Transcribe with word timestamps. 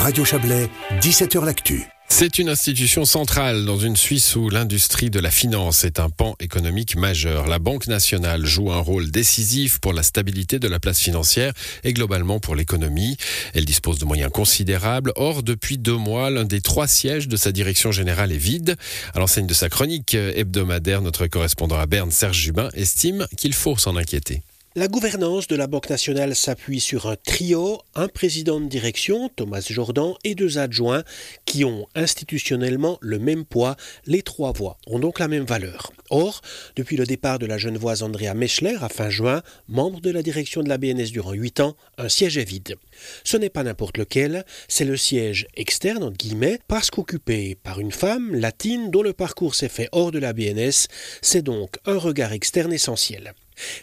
Radio 0.00 0.24
Chablais, 0.24 0.70
17h 1.02 1.44
L'Actu. 1.44 1.84
C'est 2.08 2.38
une 2.38 2.48
institution 2.48 3.04
centrale 3.04 3.66
dans 3.66 3.76
une 3.76 3.96
Suisse 3.96 4.34
où 4.34 4.48
l'industrie 4.48 5.10
de 5.10 5.20
la 5.20 5.30
finance 5.30 5.84
est 5.84 6.00
un 6.00 6.08
pan 6.08 6.36
économique 6.40 6.96
majeur. 6.96 7.46
La 7.46 7.58
Banque 7.58 7.86
nationale 7.86 8.46
joue 8.46 8.72
un 8.72 8.80
rôle 8.80 9.10
décisif 9.10 9.78
pour 9.78 9.92
la 9.92 10.02
stabilité 10.02 10.58
de 10.58 10.68
la 10.68 10.80
place 10.80 11.00
financière 11.00 11.52
et 11.84 11.92
globalement 11.92 12.40
pour 12.40 12.54
l'économie. 12.54 13.18
Elle 13.52 13.66
dispose 13.66 13.98
de 13.98 14.06
moyens 14.06 14.32
considérables. 14.32 15.12
Or, 15.16 15.42
depuis 15.42 15.76
deux 15.76 15.98
mois, 15.98 16.30
l'un 16.30 16.44
des 16.44 16.62
trois 16.62 16.88
sièges 16.88 17.28
de 17.28 17.36
sa 17.36 17.52
direction 17.52 17.92
générale 17.92 18.32
est 18.32 18.38
vide. 18.38 18.76
À 19.12 19.18
l'enseigne 19.18 19.46
de 19.46 19.54
sa 19.54 19.68
chronique 19.68 20.14
hebdomadaire, 20.14 21.02
notre 21.02 21.26
correspondant 21.26 21.78
à 21.78 21.84
Berne, 21.84 22.10
Serge 22.10 22.38
Jubin, 22.38 22.70
estime 22.72 23.26
qu'il 23.36 23.52
faut 23.52 23.76
s'en 23.76 23.96
inquiéter. 23.96 24.42
La 24.76 24.86
gouvernance 24.86 25.48
de 25.48 25.56
la 25.56 25.66
Banque 25.66 25.90
nationale 25.90 26.36
s'appuie 26.36 26.78
sur 26.78 27.06
un 27.06 27.16
trio, 27.16 27.80
un 27.96 28.06
président 28.06 28.60
de 28.60 28.68
direction, 28.68 29.28
Thomas 29.28 29.66
Jordan, 29.68 30.12
et 30.22 30.36
deux 30.36 30.58
adjoints 30.58 31.02
qui 31.44 31.64
ont 31.64 31.88
institutionnellement 31.96 32.96
le 33.00 33.18
même 33.18 33.44
poids. 33.44 33.74
Les 34.06 34.22
trois 34.22 34.52
voix 34.52 34.78
ont 34.86 35.00
donc 35.00 35.18
la 35.18 35.26
même 35.26 35.44
valeur. 35.44 35.92
Or, 36.10 36.40
depuis 36.76 36.96
le 36.96 37.04
départ 37.04 37.40
de 37.40 37.46
la 37.46 37.58
jeune 37.58 37.78
voix 37.78 38.04
Andrea 38.04 38.32
Mechler 38.34 38.76
à 38.80 38.88
fin 38.88 39.10
juin, 39.10 39.42
membre 39.66 40.00
de 40.00 40.12
la 40.12 40.22
direction 40.22 40.62
de 40.62 40.68
la 40.68 40.78
BNS 40.78 41.10
durant 41.10 41.32
huit 41.32 41.58
ans, 41.58 41.74
un 41.98 42.08
siège 42.08 42.38
est 42.38 42.44
vide. 42.44 42.76
Ce 43.24 43.36
n'est 43.36 43.50
pas 43.50 43.64
n'importe 43.64 43.98
lequel, 43.98 44.44
c'est 44.68 44.84
le 44.84 44.96
siège 44.96 45.48
externe, 45.56 46.04
entre 46.04 46.16
guillemets, 46.16 46.60
parce 46.68 46.92
qu'occupé 46.92 47.56
par 47.56 47.80
une 47.80 47.90
femme 47.90 48.36
latine 48.36 48.92
dont 48.92 49.02
le 49.02 49.14
parcours 49.14 49.56
s'est 49.56 49.68
fait 49.68 49.88
hors 49.90 50.12
de 50.12 50.20
la 50.20 50.32
BNS, 50.32 50.86
c'est 51.22 51.42
donc 51.42 51.74
un 51.86 51.98
regard 51.98 52.32
externe 52.32 52.72
essentiel. 52.72 53.34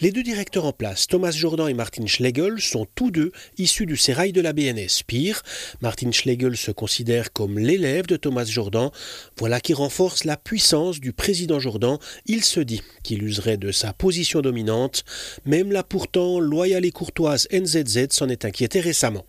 Les 0.00 0.12
deux 0.12 0.22
directeurs 0.22 0.64
en 0.64 0.72
place, 0.72 1.06
Thomas 1.06 1.30
Jordan 1.30 1.68
et 1.68 1.74
Martin 1.74 2.06
Schlegel, 2.06 2.60
sont 2.60 2.86
tous 2.94 3.10
deux 3.10 3.32
issus 3.58 3.86
du 3.86 3.96
sérail 3.96 4.32
de 4.32 4.40
la 4.40 4.52
BNS. 4.52 5.02
Pire, 5.06 5.42
Martin 5.80 6.12
Schlegel 6.12 6.56
se 6.56 6.70
considère 6.70 7.32
comme 7.32 7.58
l'élève 7.58 8.06
de 8.06 8.16
Thomas 8.16 8.44
Jordan. 8.44 8.90
Voilà 9.38 9.60
qui 9.60 9.74
renforce 9.74 10.24
la 10.24 10.36
puissance 10.36 11.00
du 11.00 11.12
président 11.12 11.58
Jordan. 11.58 11.98
Il 12.26 12.44
se 12.44 12.60
dit 12.60 12.82
qu'il 13.02 13.22
userait 13.22 13.56
de 13.56 13.72
sa 13.72 13.92
position 13.92 14.40
dominante. 14.40 15.04
Même 15.44 15.72
la 15.72 15.82
pourtant 15.82 16.40
loyale 16.40 16.84
et 16.84 16.92
courtoise 16.92 17.48
NZZ 17.52 18.08
s'en 18.10 18.28
est 18.28 18.44
inquiété 18.44 18.80
récemment. 18.80 19.26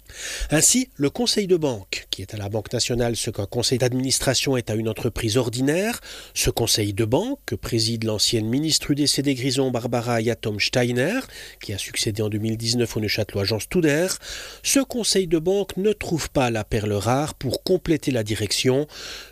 Ainsi, 0.52 0.90
le 0.96 1.10
conseil 1.10 1.48
de 1.48 1.58
banque, 1.58 2.08
qui 2.10 2.22
est 2.22 2.34
à 2.34 2.38
la 2.38 2.50
Banque 2.50 2.72
nationale 2.72 3.16
ce 3.16 3.30
qu'un 3.30 3.46
conseil 3.46 3.78
d'administration 3.78 4.58
est 4.58 4.70
à 4.70 4.76
une 4.76 4.90
entreprise 4.90 5.38
ordinaire, 5.38 6.00
ce 6.34 6.50
conseil 6.50 6.94
de 6.94 7.06
banque 7.06 7.40
que 7.46 7.56
préside 7.56 8.04
l'ancienne 8.04 8.48
ministre 8.48 8.92
UDC 8.92 9.22
des 9.22 9.36
Grisons 9.36 9.72
Barbara 9.72 10.22
Tom 10.36 10.60
Steiner, 10.60 11.20
qui 11.62 11.74
a 11.74 11.78
succédé 11.78 12.22
en 12.22 12.30
2019 12.30 12.98
au 12.98 13.00
Neuchâtelois 13.00 13.44
Jean 13.44 13.60
Studer, 13.60 14.08
ce 14.64 14.80
conseil 14.80 15.28
de 15.28 15.40
banque 15.40 15.78
ne 15.78 15.94
trouve 15.94 16.30
pas 16.30 16.50
la 16.52 16.64
perle 16.64 16.94
rare 16.94 17.34
pour 17.34 17.64
compléter 17.64 18.12
la 18.12 18.24
direction. 18.24 18.88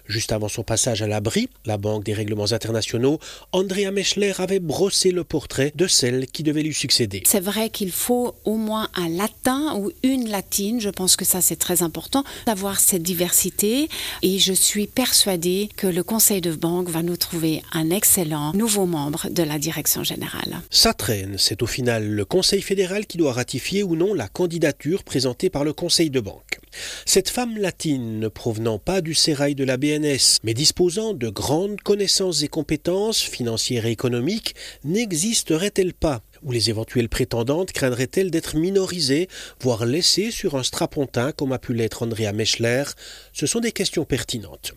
Juste 0.08 0.32
avant 0.32 0.50
son 0.50 0.64
passage 0.64 1.02
à 1.02 1.08
l'abri, 1.08 1.50
la 1.66 1.78
Banque 1.78 2.04
des 2.04 2.14
règlements 2.14 2.52
internationaux, 2.52 3.20
Andrea 3.52 3.92
Mechler 3.92 4.34
avait 4.38 4.60
brossé 4.60 5.12
le 5.12 5.24
portrait 5.24 5.72
de 5.76 5.88
celle 5.88 6.28
qui 6.28 6.44
devait 6.44 6.64
lui 6.64 6.74
succéder. 6.74 7.24
C'est 7.26 7.40
vrai 7.40 7.70
qu'il 7.70 7.92
faut 7.92 8.36
au 8.44 8.56
moins 8.56 8.90
un 8.96 9.10
latin 9.10 9.76
ou 9.78 9.92
une 10.04 10.30
latine, 10.30 10.80
je 10.82 10.90
pense 10.90 11.16
que 11.16 11.26
ça 11.26 11.42
c'est 11.42 11.56
très 11.56 11.84
important, 11.84 12.24
d'avoir 12.46 12.80
cette 12.80 13.04
diversité 13.04 13.90
et 14.22 14.40
je 14.40 14.54
suis 14.54 14.88
persuadée 14.88 15.70
que 15.78 15.88
le 15.88 16.04
conseil 16.04 16.42
de 16.42 16.54
banque 16.54 16.90
va 16.90 17.02
nous 17.02 17.18
trouver 17.18 17.62
un 17.72 17.90
excellent 17.90 18.54
nouveau 18.54 18.86
membre 18.86 19.30
de 19.30 19.44
la 19.44 19.58
direction 19.60 20.04
générale. 20.04 20.62
Ça 20.84 20.94
traîne, 20.94 21.38
c'est 21.38 21.64
au 21.64 21.66
final 21.66 22.10
le 22.10 22.26
Conseil 22.26 22.62
fédéral 22.62 23.06
qui 23.06 23.18
doit 23.18 23.32
ratifier 23.32 23.84
ou 23.84 23.96
non 23.96 24.14
la 24.14 24.28
candidature 24.28 25.06
présentée 25.06 25.50
par 25.50 25.64
le 25.64 25.72
Conseil 25.72 26.10
de 26.10 26.20
banque. 26.20 26.60
Cette 27.06 27.30
femme 27.30 27.58
latine, 27.58 28.20
ne 28.20 28.28
provenant 28.28 28.80
pas 28.80 29.00
du 29.00 29.14
sérail 29.14 29.56
de 29.56 29.64
la 29.64 29.78
BNS, 29.78 30.40
mais 30.44 30.54
disposant 30.54 31.14
de 31.14 31.30
grandes 31.30 31.80
connaissances 31.80 32.44
et 32.44 32.50
compétences 32.50 33.22
financières 33.22 33.86
et 33.86 33.92
économiques, 33.92 34.56
n'existerait-elle 34.84 35.94
pas? 35.94 36.22
Ou 36.44 36.52
les 36.52 36.70
éventuelles 36.70 37.10
prétendantes 37.10 37.72
craindraient-elles 37.72 38.32
d'être 38.32 38.56
minorisées, 38.56 39.28
voire 39.62 39.86
laissées 39.86 40.32
sur 40.32 40.56
un 40.56 40.64
strapontin 40.64 41.32
comme 41.32 41.52
a 41.52 41.60
pu 41.60 41.74
l'être 41.74 42.04
Andrea 42.04 42.34
Mechler 42.34 42.84
Ce 43.32 43.46
sont 43.46 43.60
des 43.60 43.72
questions 43.72 44.06
pertinentes. 44.06 44.74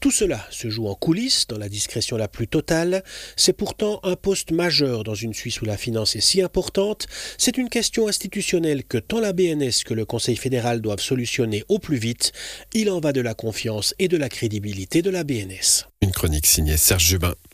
Tout 0.00 0.10
cela 0.10 0.46
se 0.50 0.70
joue 0.70 0.88
en 0.88 0.94
coulisses, 0.94 1.46
dans 1.46 1.58
la 1.58 1.68
discrétion 1.68 2.16
la 2.16 2.28
plus 2.28 2.48
totale. 2.48 3.02
C'est 3.36 3.52
pourtant 3.52 4.00
un 4.02 4.16
poste 4.16 4.50
majeur 4.50 5.04
dans 5.04 5.14
une 5.14 5.34
Suisse 5.34 5.60
où 5.60 5.64
la 5.64 5.76
finance 5.76 6.16
est 6.16 6.20
si 6.20 6.42
importante. 6.42 7.06
C'est 7.36 7.58
une 7.58 7.68
question 7.68 8.08
institutionnelle 8.08 8.84
que 8.84 8.98
tant 8.98 9.20
la 9.20 9.32
BNS 9.32 9.84
que 9.84 9.94
le 9.94 10.04
Conseil 10.04 10.36
fédéral 10.36 10.80
doivent 10.80 11.00
solutionner 11.00 11.64
au 11.68 11.78
plus 11.78 11.98
vite. 11.98 12.32
Il 12.74 12.90
en 12.90 13.00
va 13.00 13.12
de 13.12 13.20
la 13.20 13.34
confiance 13.34 13.94
et 13.98 14.08
de 14.08 14.16
la 14.16 14.28
crédibilité 14.28 15.02
de 15.02 15.10
la 15.10 15.24
BNS. 15.24 15.86
Une 16.00 16.12
chronique 16.12 16.46
signée 16.46 16.76
Serge 16.76 17.04
Jubin. 17.04 17.34